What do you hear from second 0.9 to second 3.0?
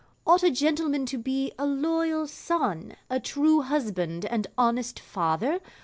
to be a loyal son,